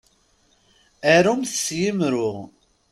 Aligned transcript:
Arumt 1.13 1.53
s 1.61 1.65
yimru. 1.79 2.31